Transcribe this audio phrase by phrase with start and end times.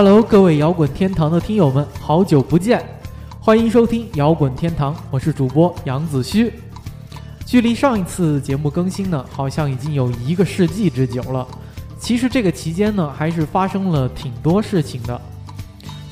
[0.00, 2.80] Hello，各位摇滚天堂的听友们，好久不见，
[3.40, 6.52] 欢迎收听摇滚天堂，我是主播杨子虚。
[7.44, 11.44] 距离上一次节目更新呢，好像已经有一个世纪之久了。
[11.98, 15.20] 其实这个期间呢，还是发生了挺多事情的。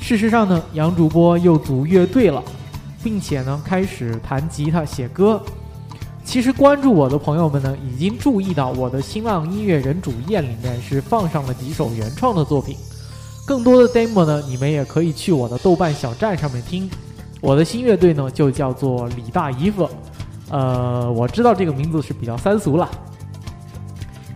[0.01, 2.43] 事实上呢，杨主播又组乐队了，
[3.05, 5.41] 并且呢，开始弹吉他、写歌。
[6.25, 12.77] 其实关注我的朋友们呢，已经注意到我的新浪音乐人主页里面是放上了几首原创的作品。
[13.47, 16.91] 更多的 demo 呢，你们也可以去我的豆瓣小站上面听。
[17.41, 19.89] 我的新乐队呢，就叫做李大姨夫。
[20.51, 22.91] 呃，我知道这个名字是比较三俗了。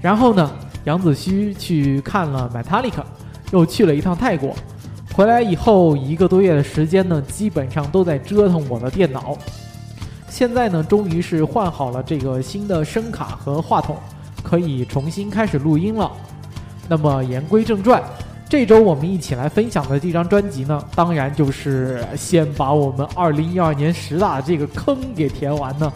[0.01, 0.49] 然后呢，
[0.85, 3.03] 杨子虚去看了 Metallica，
[3.51, 4.55] 又去了一趟泰国。
[5.13, 9.37] 回来以后一个多月的时间呢，基本上都在折腾我的电脑。
[10.29, 13.97] 现在呢，终于是换好了这个新的声卡和话筒，
[14.45, 16.09] 可以重新开始录音了。
[16.89, 18.01] 那么言归正传。
[18.51, 25.91] 这周我们一起来分享的这张专辑呢，当然就是先把我们二零一二年十大这个坑给填完呢。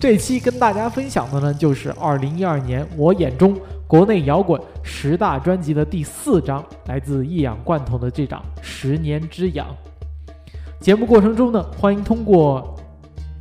[0.00, 3.54] 这期跟大家分享的呢，就是二零一二年我眼中
[3.86, 9.66] 国内摇滚十大专辑的第四张，来自一氧罐头的这张《十年之痒》。
[10.82, 12.74] 节目过程中呢，欢迎通过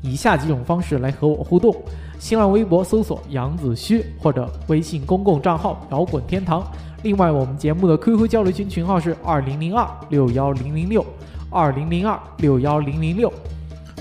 [0.02, 1.74] 以下几种方式来和我互动：
[2.20, 6.66] 新浪微博搜索杨子虚，或者微信公共账号摇滚天堂。
[7.04, 11.06] 另外，我们节目的 QQ 交流群群号是二零零二六幺零零六
[11.52, 13.32] 二零零二六幺零零六。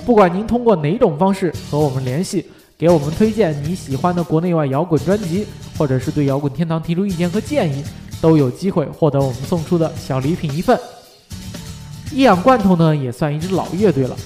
[0.07, 2.47] 不管您通过哪种方式和我们联系，
[2.79, 7.85] 给我们推荐你喜欢的国内外摇滚专辑，或者是对摇滚天堂提出意见和建议，
[8.23, 10.79] 都有机会获得我们送出的小礼品一份。
[12.13, 14.17] 一氧罐头呢，也算一支老乐队了。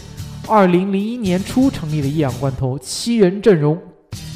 [0.49, 3.79] 二零零一年初成立的一氧罐头，七人阵容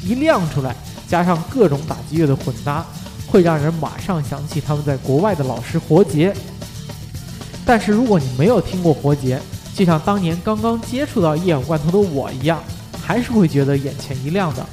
[0.05, 0.75] 一亮出来，
[1.07, 2.85] 加上各种打击乐的混搭。
[3.25, 6.31] 会让人马上想起他们在国外的老师活结，
[7.65, 9.41] 但是如果你没有听过活结，
[9.73, 12.61] 就像当年刚刚接触到一氧罐头的我一样，
[13.01, 14.63] 还是会觉得眼前一亮的。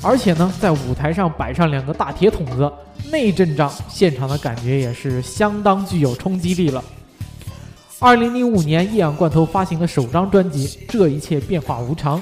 [0.00, 2.72] 而且呢，在舞台上摆上两个大铁桶子，
[3.12, 6.82] 那阵仗，现场的感觉也是相当具有冲击力了。
[8.02, 12.18] 二零零五年，一氧罐头发行的首张专辑《这一切变化无常》。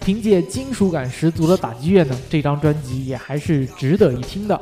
[0.00, 4.60] 凭借金属感十足的打击乐呢，这张专辑也还是值得一听的。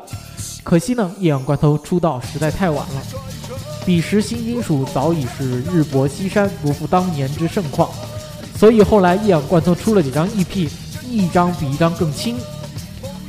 [0.65, 3.03] 可惜呢，一氧罐头出道实在太晚了，
[3.85, 7.91] 彼时新金属早已是日薄西山，不复当年之盛况。
[8.57, 10.71] 所以后来一氧罐头出了几张 EP，
[11.07, 12.37] 一张比一张更轻，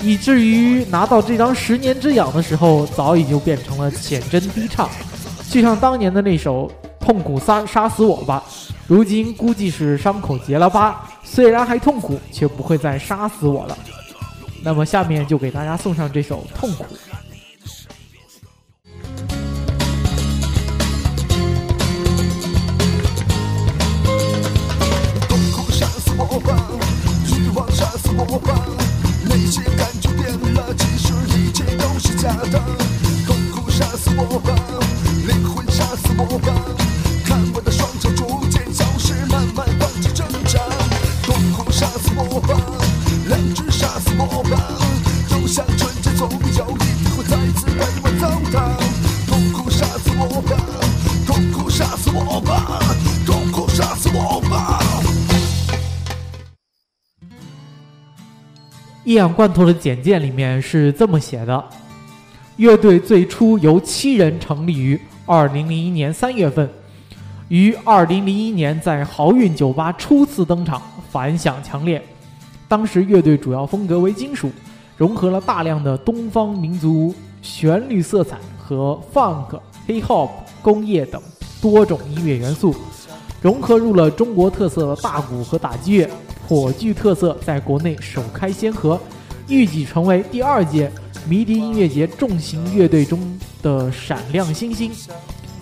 [0.01, 4.89] 以至于拿到这张《十年之痒》的时候，早已就变成了浅斟低唱，
[5.49, 6.67] 就像当年的那首
[7.01, 8.43] 《痛苦杀杀死我吧》。
[8.87, 13.77] 如今估计是伤口结了疤，虽然还痛苦，却不会再杀死我了。
[14.63, 16.83] 那么下面就给大家送上这首《痛苦》。
[59.11, 61.61] 一氧罐头的简介里面是这么写的：
[62.55, 66.69] 乐队最初由七人成立于二零零一年三月份，
[67.49, 72.01] 于二零零一年在豪运酒吧初次登场，反响强烈。
[72.69, 74.49] 当时乐队主要风格为金属，
[74.95, 80.29] 融合了大量的东方民族旋律色彩和 funk、hip hop、
[80.61, 81.21] 工业等
[81.61, 82.73] 多种音乐元素，
[83.41, 86.09] 融合入了中国特色的大鼓和打击乐。
[86.51, 88.99] 颇具特色，在国内首开先河，
[89.47, 90.91] 预计成为第二届
[91.25, 93.17] 迷笛音乐节重型乐队中
[93.61, 94.91] 的闪亮新星。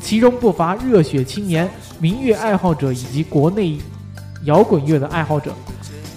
[0.01, 1.69] 其中不乏热血青年、
[2.00, 3.77] 民乐爱好者以及国内
[4.45, 5.53] 摇滚乐的爱好者、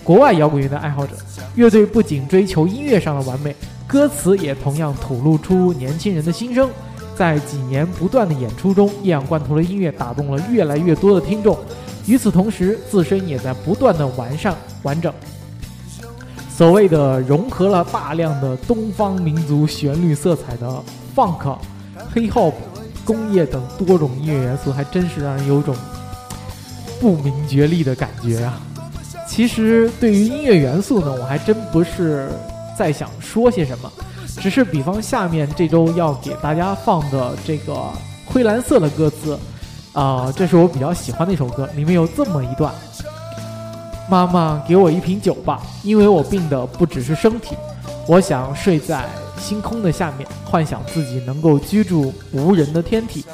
[0.03, 1.17] 国外摇滚乐的爱好者。
[1.55, 3.55] 乐队不仅追求音乐上的完美，
[3.87, 6.71] 歌词也同样吐露出年轻人的心声。
[7.15, 11.59] 在几年不断的演出中，一氧罐头的音乐打动了越来越多的听众。
[12.07, 15.13] 与此同时，自身也在不断的完善完整。
[16.55, 20.83] 所谓的融合了大量的东方民族旋律色彩的
[21.17, 21.57] funk、
[22.15, 22.53] hip hop、
[23.05, 25.75] 工业等多种音乐元素，还真是让人有种
[27.01, 28.61] 不明觉厉的感觉啊！
[29.27, 32.29] 其实对于音乐元素呢，我还真不是
[32.79, 33.91] 在想说些什么，
[34.39, 37.75] 只是比方下面这周要给大家放的这个
[38.27, 39.39] 灰蓝色》的歌词，
[39.93, 42.73] 啊、这是我比较喜欢的一首歌，里面有这么一段：
[44.09, 47.55] 妈妈给我一瓶酒吧，因为我病的不只是身体，
[48.09, 49.05] 我想睡在
[49.39, 53.25] 星空的下面，幻想自己能够居住无人的天体。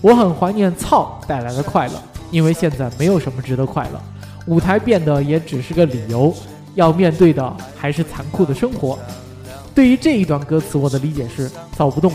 [0.00, 1.94] 我很怀念操带来的快乐，
[2.30, 4.00] 因为现在没有什么值得快乐，
[4.46, 6.32] 舞台变得也只是个理由，
[6.74, 8.98] 要面对的还是残酷的生活。
[9.74, 12.12] 对于这一段歌词，我的理解是躁不动。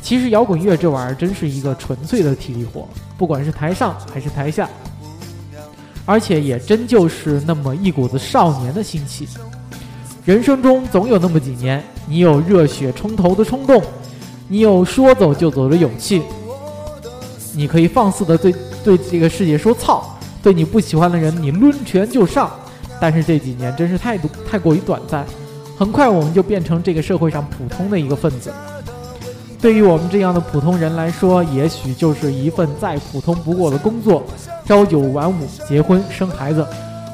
[0.00, 4.68] 其实摇滚乐这玩意儿真是一个纯粹的体力活，不管是台上还是台下，
[6.04, 9.28] 而且也真就是那么一股子少年的心气。
[10.24, 13.82] 人生中总有那么几年，你有热血冲头的冲动，
[14.48, 16.22] 你有说走就走的勇气，
[17.54, 18.52] 你可以放肆的对
[18.84, 22.50] 对这个世界说操，对你不喜欢的人你抡拳就上。
[22.98, 25.24] 但是这几年真是太多太过于短暂，
[25.78, 28.52] 很快我们就变成这个社会上普通的一个分子。
[29.60, 34.22] 对于我们这样的普通人来说，也许就是一份再普通不过的工作，
[34.64, 36.64] 朝九晚五，结婚生孩子。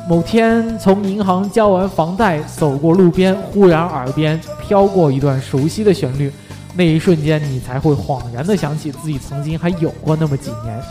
[0.08, 6.30] 某天从银行交完房贷，走过路边，忽然耳边飘过一段熟悉的旋律，
[6.74, 10.82] 那一瞬间你才会恍然的想起自己曾经还有过那么几年。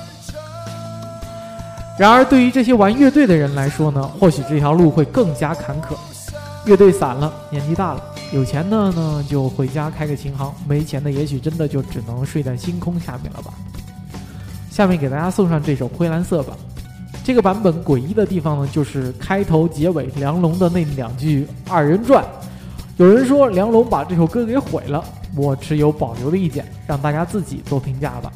[2.00, 5.94] 然而，对于这些玩乐队的人来说呢，或许这条路会更加坎坷。
[6.65, 8.01] 乐队散了，年纪大了，
[8.31, 13.54] 有钱的呢就回家开个琴行，没钱的也许真的就只能睡在星空下面了吧。
[14.69, 16.56] 下面给大家送上这首《灰蓝色》吧。
[17.24, 22.25] 这个版本诡异的地方呢，就是开头结尾梁龙的那两句二人转。
[22.98, 25.04] 有人说梁龙把这首歌给毁了，
[25.36, 28.31] 我持有保留的意见，让大家自己做评价吧。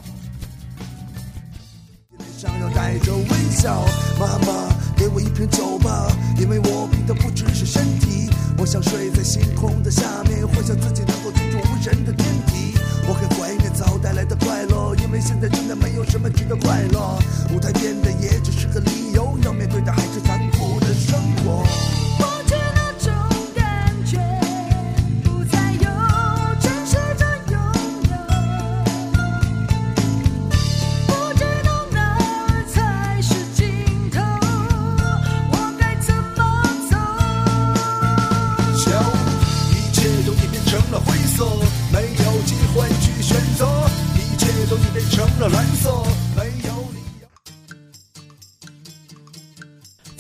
[2.17, 3.81] 脸上要带着微笑。
[4.19, 6.07] 妈妈，给我一瓶酒吧，
[6.39, 8.29] 因为我病的不只是身体。
[8.57, 12.73] 我想睡在星空的下面，幻想自己能够居住无人的天体。
[13.07, 17.19] 我很怀念早带来的快乐，因为现在真的没有什么值得快乐。
[17.53, 21.94] 舞台变得也只是个理由，要面对的还是残酷的生活。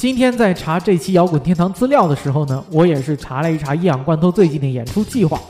[0.05, 5.41] 今天在查这期摇滚天堂资料的时候呢，我也是查了一查一氧罐头最近的演出计划，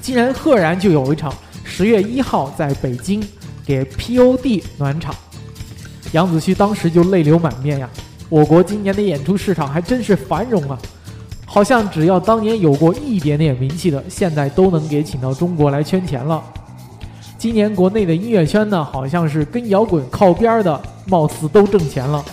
[0.00, 3.22] 竟然赫然就有一场十月一号在北京
[3.64, 5.14] 给 POD 暖场，
[6.10, 7.88] 杨子旭当时就泪流满面呀。
[8.28, 10.76] 我国今年的演出市场还真是繁荣啊，
[11.46, 16.42] 好像只要当年有过一点点名气的，现在都能给请到中国来圈钱了。
[17.38, 22.24] 今年国内的音乐圈呢，好像是跟摇滚靠边的，貌似都挣钱了。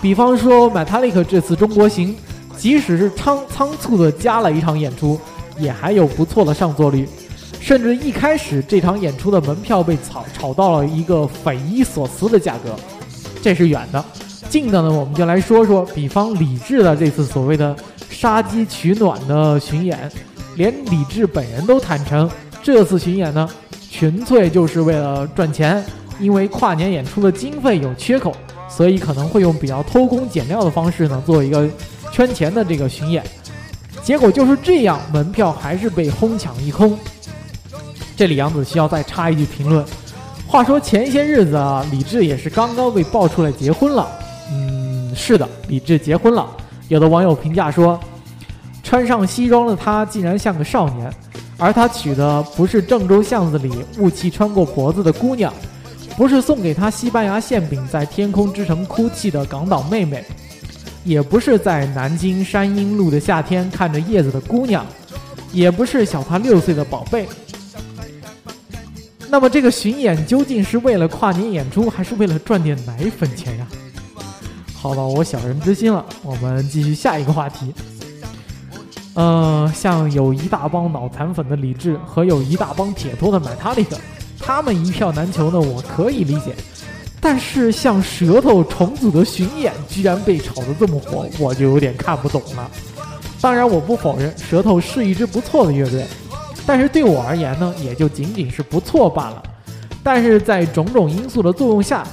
[0.00, 2.16] 比方说 Metallica 这次中国行，
[2.56, 5.20] 即使是仓仓促的加了一场演出，
[5.58, 7.06] 也还有不错的上座率，
[7.60, 12.74] 甚至一开始这场演出的门票被炒炒到了一个匪夷所思的价格。
[13.42, 14.02] 这是远的，
[14.48, 17.76] 近的呢，我们就来说说，比方李志的这次所谓的
[18.08, 20.10] 杀鸡取暖的巡演，
[20.56, 22.28] 连李志本人都坦诚，
[22.62, 23.46] 这次巡演呢，
[23.90, 25.84] 纯粹就是为了赚钱，
[26.18, 28.34] 因为跨年演出的经费有缺口。
[28.80, 31.68] 所以可能会用比较偷工减料的方式呢，做一个
[32.10, 33.22] 圈钱的这个巡演，
[34.02, 36.98] 结果就是这样，门票还是被哄抢一空。
[38.16, 39.84] 这里杨子需要再插一句评论，
[40.46, 44.08] 话说前些日子啊，李志也是刚刚被爆出来结婚了。
[44.50, 46.48] 嗯，是的，李志结婚了。
[46.88, 48.00] 有的网友评价说，
[48.82, 51.12] 穿上西装的他竟然像个少年，
[51.58, 55.52] 而他娶的不是郑州巷子里雾气穿过脖子的姑娘。
[56.16, 60.24] 不是送给他西班牙馅饼在天空之城哭泣的港岛妹妹，
[61.02, 64.84] 也不是在南京山阴路的夏天看着叶子的姑娘，
[65.52, 67.26] 也不是小他六岁的宝贝。
[69.28, 73.66] 那么这个巡演究竟是为了跨年演出，还是为了赚点奶粉钱呀？
[74.74, 76.04] 好吧，我小人之心了。
[76.22, 77.72] 我们继续下一个话题。
[79.14, 83.98] 呃，像有一大帮脑残粉的李志和有一大帮铁托的买他那个。
[84.40, 86.54] 他们一票难求呢，我可以理解。
[87.20, 92.70] 但是像舌头重组的巡演居然被炒得这么火，我就有点看不懂了。
[93.42, 96.06] 当然，我不否认舌头是一支不错的乐队，
[96.66, 99.42] 但是对我而言呢，也就仅仅是不错罢了。
[100.02, 102.06] 但是在种种因素的作用下，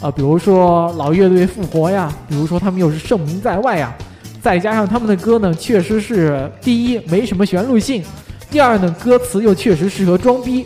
[0.00, 3.92] 啊，比如说老乐队复活呀，比如说他们又是盛名在外呀，
[4.40, 8.04] 再加上他们的歌呢，确实是第一没什么旋律性，
[8.48, 10.64] 第二呢，歌词又确实适合装逼。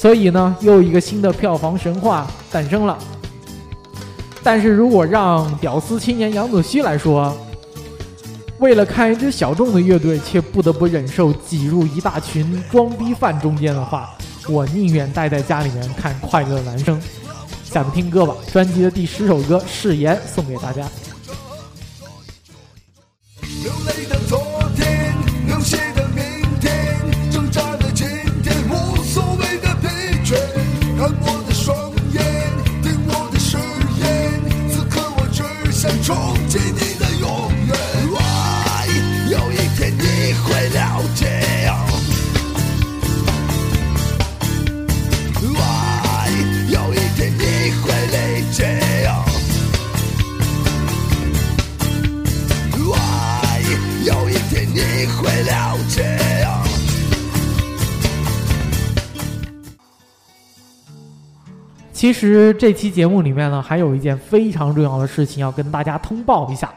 [0.00, 2.96] 所以呢，又一个新的票房神话诞生了。
[4.44, 7.36] 但是如果让屌丝青年杨子希来说，
[8.60, 14.10] 为了看一支小众的乐队，却不得不忍受挤入一大群装逼犯中间的话，
[14.48, 16.96] 我宁愿待在家里面看《快乐男生》。
[17.64, 20.88] 下面听歌吧，专辑的第十首歌《誓言》送给大家。
[61.98, 66.72] 其实这期节目里面呢，还有一件非常重要的事情要跟大家通报一下，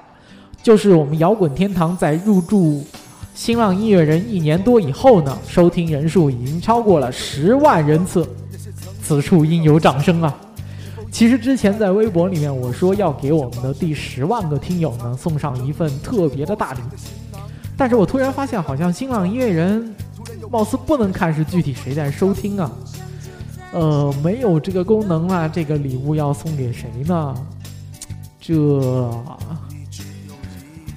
[0.63, 2.83] 就是我们摇滚天堂在入驻
[3.35, 8.27] 新浪音乐人一年多以后呢，收听人数已经超过了十万人次，
[9.03, 10.35] 此处应有掌声啊！
[11.11, 16.79] 其实之前在微博里面我说要给我们的第十万个听友呢送上一份特别的大礼，
[17.77, 19.93] 但是我突然发现好像新浪音乐人
[20.49, 22.71] 貌似不能看是具体谁在收听啊。
[23.71, 27.35] 呃，没有这个功能啊，这个礼物要送给谁呢？
[28.39, 29.09] 这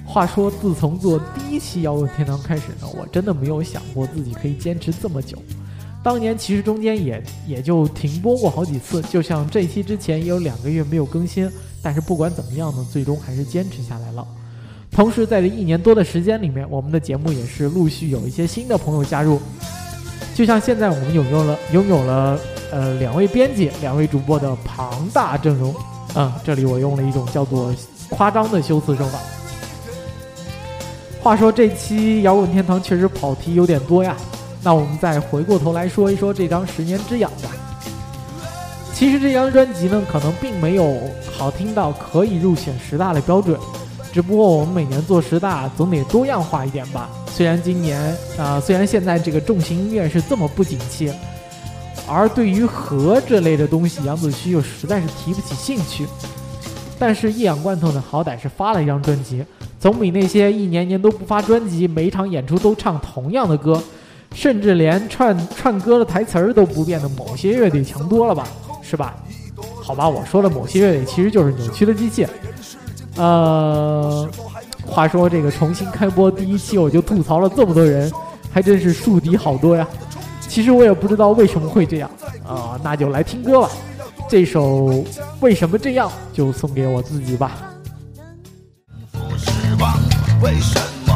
[0.05, 5.37] 话说，自从做第一期摇滚天堂开始呢，我真的没有想过自己可以坚持这么久。
[6.03, 11.49] 当年其实中间也也就停播过好几次，就像这期之前也有两个月没有更新，
[11.81, 14.25] 但是不管怎么样呢，最终还是坚持下来了。
[14.91, 19.39] 同时，在这一年多的时间里面，我们的节目也是陆续有一些新的朋友加入，
[20.33, 22.39] 就像现在我们拥有了拥有了
[22.75, 25.73] 呃两位编辑、两位主播的庞大阵容。
[26.13, 27.73] 嗯，这里我用了一种叫做
[28.09, 29.17] 夸张的修辞手法。
[31.23, 34.17] 话说这期摇滚天堂确实跑题有点多呀，
[34.61, 37.49] 那我们再回过头来说一说这张《十年之痒》吧。
[38.93, 40.97] 其实这张专辑呢，可能并没有
[41.37, 43.57] 好听到可以入选十大的标准，
[44.11, 47.09] 只不过我们每年做十大总得多样化一点吧。
[47.27, 51.11] 虽然今年啊、虽然现在这个重型音乐是这么不景气，
[52.07, 56.05] 而对于和这类的东西，杨子胥又实在是提不起兴趣。
[56.97, 59.43] 但是一氧罐头呢，好歹是发了一张专辑，
[59.79, 63.81] 总比那些一年年都不发专辑，每一场演出都唱同样的歌，
[64.33, 68.47] 甚至连串串歌的台词儿都不变的某些乐队强多了吧？
[68.81, 69.15] 是吧？
[69.83, 72.25] 好吧，我说的某些乐队其实就是扭曲的机器。
[73.17, 74.27] 呃，
[74.85, 78.11] 话说这个重新开播第一期我就吐槽了这么多人，
[78.51, 79.87] 还真是树敌好多呀。
[80.55, 82.09] 其实我也不知道为什么会这样
[82.47, 83.69] 啊、那就来听歌吧。
[84.29, 84.87] 这首
[85.41, 87.73] 《为什么这样》就送给我自己吧。
[89.37, 89.99] 失望，
[90.41, 91.13] 为什么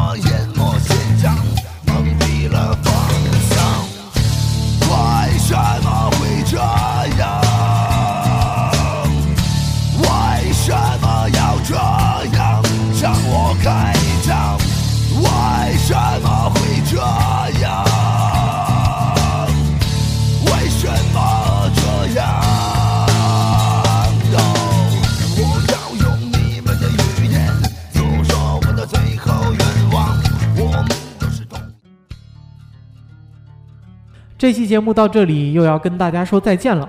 [34.39, 36.88] 这期节目到这里又要跟大家说再见了。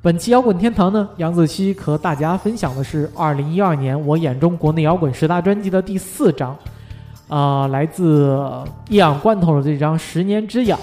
[0.00, 6.56] 本期摇滚天堂呢，杨子熙和大家分享的是2012年我眼中国内摇滚十大专辑的第四张，
[7.26, 8.40] 啊、来自
[8.88, 10.78] 一氧罐头的这张《十年之痒》。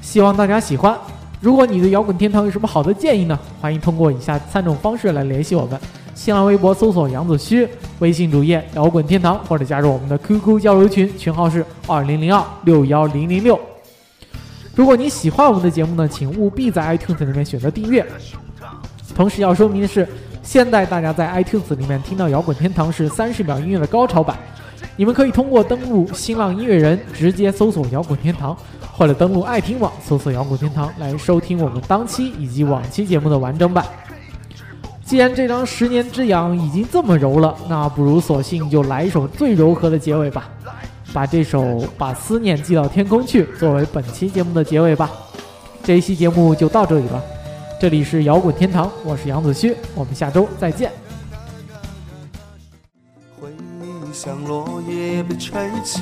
[0.00, 0.96] 希望大家喜欢。
[1.40, 3.36] 如果你对摇滚天堂有什么好的建议呢？
[3.60, 5.76] 欢迎通过以下三种方式来联系我们：
[6.14, 13.58] 新浪微博搜索杨子虚，微信主页摇滚天堂，或者加入我们的 QQ 交流群，群号是二零零二六幺零零六。
[14.74, 18.04] 如果你喜欢我们的节目呢，请务必在 iTunes 里面选择订阅。
[19.14, 20.08] 同时要说明的是，
[20.42, 24.38] 现在大家在 iTunes 里面听到摇滚天堂是三十秒音乐的高潮版，
[24.96, 28.56] 你们可以通过登录新浪音乐人直接搜索摇滚天堂，
[28.92, 33.84] 或者登录爱听网搜索摇滚天堂来收听我们当期以及往期节目的完整版。
[35.04, 40.48] 既然这张《十年之痒》已经这么柔了，那不如索性就来一首最柔和的结尾吧。
[41.12, 41.62] 把这首
[41.98, 45.10] 《把思念寄到天空去》作为本期节目的结尾吧。
[45.84, 47.22] 这一期节目就到这里了，
[47.80, 50.90] 这里是摇滚天堂，我是杨子胥，我们下周再见。
[53.40, 56.00] 回忆像落叶被吹起，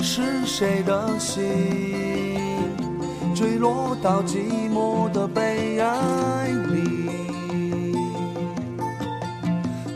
[0.00, 1.44] 是谁的心？
[3.34, 4.38] 坠落到寂
[4.74, 7.10] 寞的悲哀里，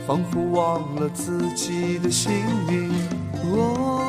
[0.07, 2.31] 仿佛忘了自己的幸
[2.71, 2.91] 运。
[3.53, 4.04] 哦。